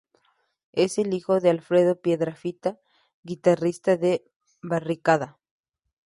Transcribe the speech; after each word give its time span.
Es 0.71 0.97
hijo 0.97 1.39
de 1.39 1.51
Alfredo 1.51 2.01
Piedrafita, 2.01 2.79
guitarrista 3.21 3.97
de 3.97 4.25
Barricada. 4.59 5.37